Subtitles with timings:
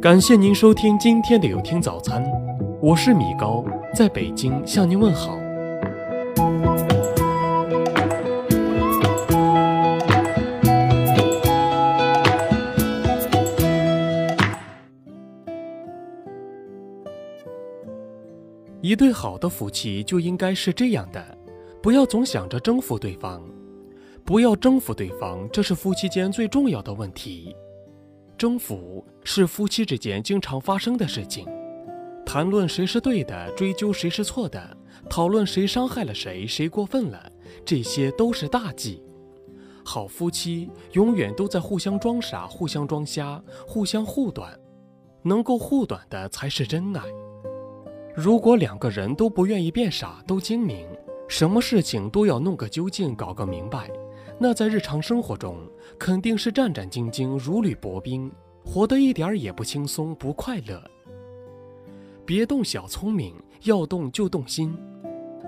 [0.00, 2.22] 感谢您收听今天的有听早餐，
[2.80, 5.38] 我是米高，在北京向您问好。
[18.82, 21.24] 一对好的夫妻就应该是这样的，
[21.82, 23.42] 不要总想着征服对方，
[24.24, 27.56] 不要征服对方，这是夫妻间最重要的问题。
[28.38, 31.46] 征服是夫妻之间经常发生的事情，
[32.24, 34.76] 谈论谁是对的，追究谁是错的，
[35.08, 37.32] 讨论谁伤害了谁，谁过分了，
[37.64, 39.02] 这些都是大忌。
[39.82, 44.52] 好夫妻永远都在互相装傻、互相装瞎、互相护短，
[45.22, 47.02] 能够护短的才是真爱。
[48.14, 50.86] 如果两个人都不愿意变傻，都精明，
[51.28, 53.90] 什么事情都要弄个究竟，搞个明白。
[54.38, 55.56] 那在日常生活中，
[55.98, 58.30] 肯定是战战兢兢、如履薄冰，
[58.64, 60.82] 活得一点儿也不轻松、不快乐。
[62.26, 64.76] 别动小聪明，要动就动心。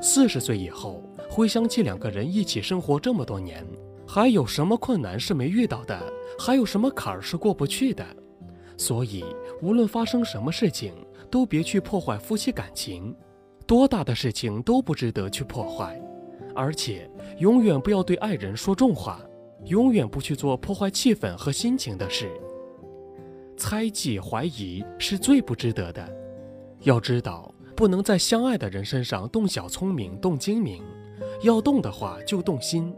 [0.00, 3.66] 四十岁以后，回想起两个人一起生活这么多年，
[4.06, 6.00] 还有什么困难是没遇到的？
[6.38, 8.06] 还有什么坎儿是过不去的？
[8.76, 9.24] 所以，
[9.60, 10.94] 无论发生什么事情，
[11.30, 13.14] 都别去破坏夫妻感情。
[13.66, 16.00] 多大的事情都不值得去破坏。
[16.58, 19.20] 而且，永远不要对爱人说重话，
[19.66, 22.28] 永远不去做破坏气氛和心情的事。
[23.56, 26.12] 猜忌、怀疑是最不值得的。
[26.80, 30.82] 要知道，不能在相爱的人身上动小聪明、动精明，
[31.42, 32.92] 要动的话就动心。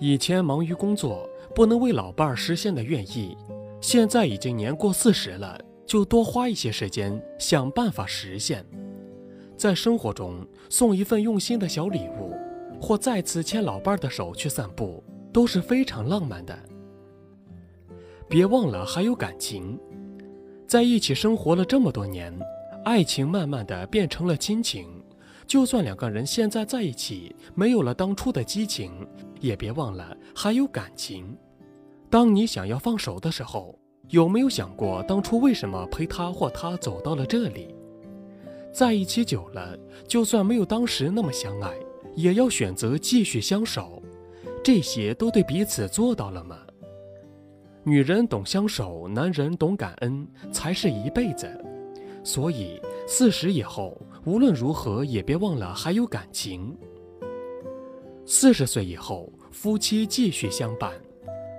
[0.00, 3.36] 以前忙于工作，不能为老伴儿实现的愿意，
[3.80, 5.56] 现在已经年过四十了，
[5.86, 8.66] 就多花一些时间想办法实现。
[9.60, 12.34] 在生活中送一份用心的小礼物，
[12.80, 16.58] 或再次牵老伴的手去散步，都是非常浪漫的。
[18.26, 19.78] 别忘了还有感情，
[20.66, 22.34] 在一起生活了这么多年，
[22.86, 24.88] 爱情慢慢的变成了亲情。
[25.46, 29.06] 就算两个人现在在一起，没有了当初的激情，
[29.40, 31.36] 也别忘了还有感情。
[32.08, 33.78] 当你想要放手的时候，
[34.08, 37.74] 有没有想过当初为什么陪他或他走到了这里？
[38.72, 41.72] 在一起久了，就算没有当时那么相爱，
[42.14, 44.02] 也要选择继续相守。
[44.62, 46.58] 这些都对彼此做到了吗？
[47.82, 51.48] 女人懂相守，男人懂感恩，才是一辈子。
[52.22, 56.76] 所以四十以后，无论如何也别忘了还有感情。
[58.26, 60.92] 四十岁以后，夫妻继续相伴，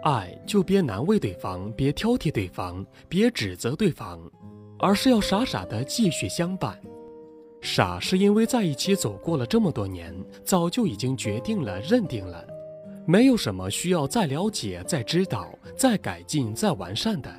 [0.04, 4.20] 爱就别难为对方，别挑剔对方，别指责对方，
[4.78, 6.80] 而是要傻傻的继续相伴。
[7.62, 10.14] 傻是因为在一起走过了这么多年，
[10.44, 12.44] 早就已经决定了、认定了，
[13.06, 17.32] 没有什么需要再了解、再知道、再改进、再完善的。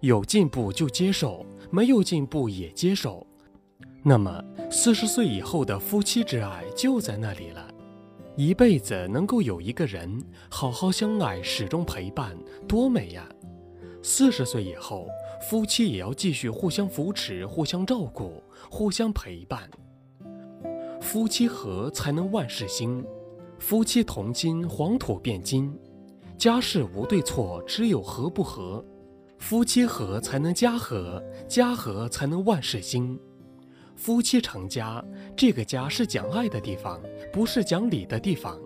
[0.00, 3.24] 有进步就接受，没有进步也接受。
[4.02, 7.64] 那么四十岁以后的夫妻之爱就在那里了，
[8.36, 13.24] 一辈子能够有一个人好好相爱、始终陪伴，多美呀！
[14.02, 15.06] 四十岁以后。
[15.40, 19.68] 夫妻也要继续互相扶持、互相照顾、互相陪伴。
[21.00, 23.04] 夫妻和才能万事兴，
[23.58, 25.72] 夫妻同心，黄土变金。
[26.36, 28.84] 家事无对错，只有和不和。
[29.38, 33.18] 夫妻和才能家和，家和才能万事兴。
[33.96, 35.04] 夫妻成家，
[35.36, 37.00] 这个家是讲爱的地方，
[37.32, 38.58] 不是讲理的地方。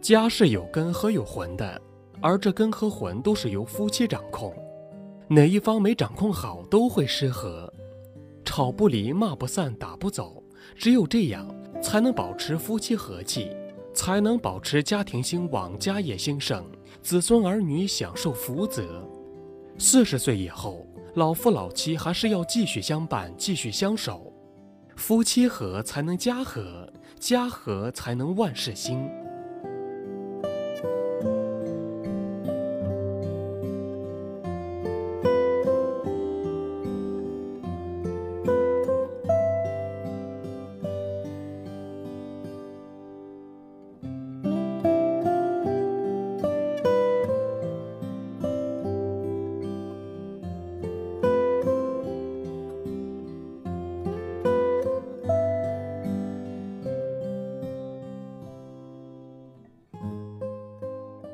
[0.00, 1.80] 家是有根和有魂的，
[2.20, 4.54] 而这根和魂都是由夫妻掌控。
[5.28, 7.71] 哪一方没掌控好，都会失和，
[8.44, 10.42] 吵不离，骂不散，打不走。
[10.76, 11.48] 只有这样，
[11.82, 13.50] 才能保持夫妻和气，
[13.94, 16.64] 才能保持家庭兴旺，家业兴盛，
[17.02, 19.08] 子孙儿女享受福泽。
[19.78, 24.32] 四十岁以后，老夫老妻还是要继续相伴，继续相守。
[24.96, 29.10] 夫妻和才能家和，家和才能万事兴。